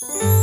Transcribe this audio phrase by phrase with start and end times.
[0.00, 0.39] 写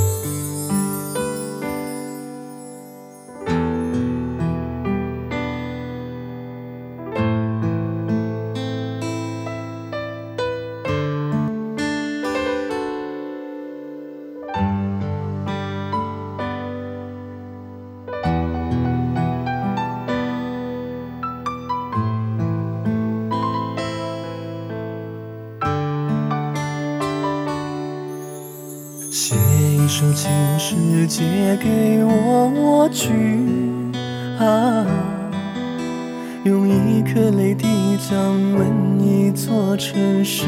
[29.88, 30.76] 一首情诗，
[31.08, 33.14] 借给我我去
[34.38, 34.86] 啊，
[36.44, 40.44] 用一颗泪滴将吻一座城市。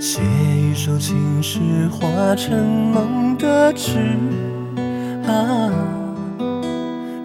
[0.00, 0.20] 写
[0.68, 2.58] 一首情诗，化成
[2.90, 4.00] 梦的纸
[5.28, 5.70] 啊，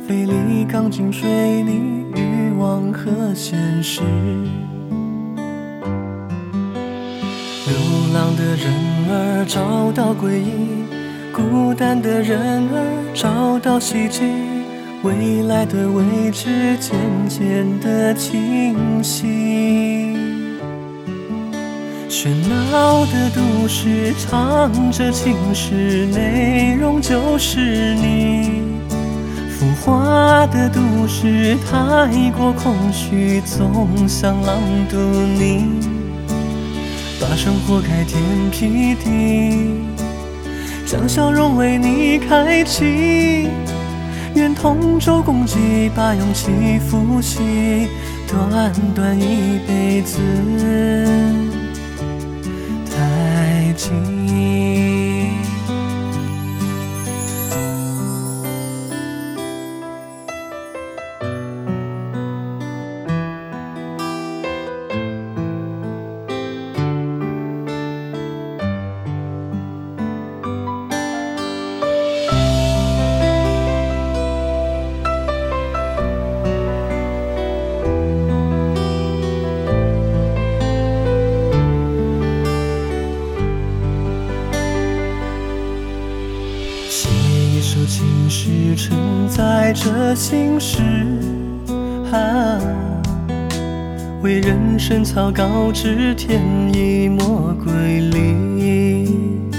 [0.07, 1.27] 飞离钢筋水
[1.63, 4.03] 泥，欲望和现实。
[8.13, 8.73] 浪的人
[9.09, 10.83] 儿找到归依，
[11.31, 14.23] 孤单的人儿找到希冀，
[15.03, 20.17] 未来的位置渐渐的清晰。
[22.09, 22.29] 喧
[22.71, 28.63] 闹的都市唱着情诗，内容就是你。
[29.49, 34.57] 浮华的都市太过空虚，总想朗
[34.89, 35.98] 读你。
[37.21, 39.81] 把生活开天辟地，
[40.85, 43.49] 将笑容为你开启。
[44.35, 47.89] 愿同舟共济，把勇气复习。
[48.27, 50.19] 短短一辈子，
[52.85, 54.18] 太急。
[88.29, 90.83] 是，承载着心事
[92.11, 92.59] 啊，
[94.21, 96.39] 为人生草稿纸，添
[96.71, 99.49] 一抹瑰丽。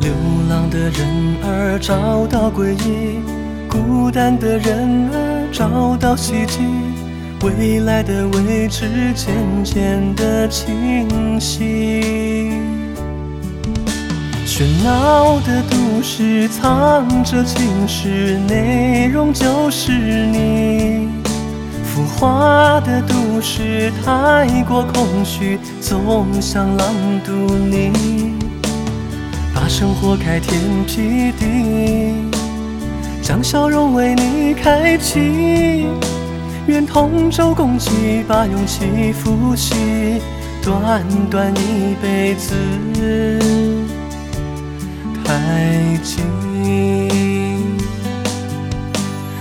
[0.00, 0.12] 流
[0.48, 1.06] 浪的人
[1.44, 3.20] 儿找到归依，
[3.68, 6.58] 孤单的人儿找到希冀，
[7.44, 9.32] 未来的位置渐
[9.62, 12.79] 渐的清晰。
[14.60, 19.90] 喧闹的都市藏着情诗，内容就是
[20.26, 21.08] 你。
[21.82, 26.94] 浮华的都市太过空虚，总想朗
[27.24, 28.34] 读你。
[29.54, 32.30] 把生活开天辟地，
[33.22, 35.86] 将笑容为你开启。
[36.66, 40.20] 愿同舟共济，把勇气复习。
[40.62, 43.69] 短短一辈子。
[46.00, 46.22] 太急，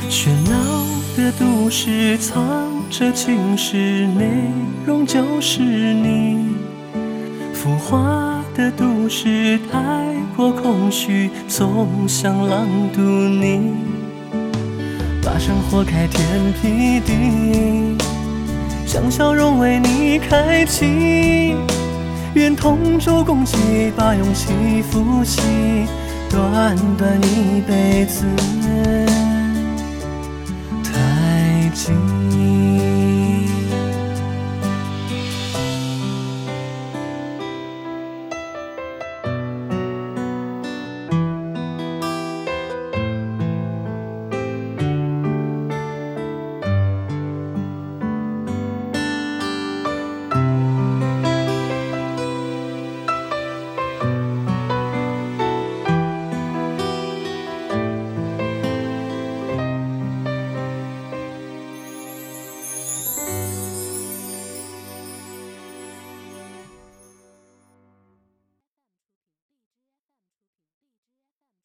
[0.09, 2.35] 喧闹的都市藏
[2.89, 4.25] 着情诗，内
[4.85, 6.49] 容就是你。
[7.53, 9.79] 浮华的都市太
[10.35, 13.77] 过空虚，总想朗读你。
[15.23, 17.95] 把生活开天辟地，
[18.85, 21.55] 将笑容为你开启。
[22.33, 23.55] 愿同舟共济，
[23.95, 25.41] 把勇气复习。
[26.29, 28.25] 短短一辈子，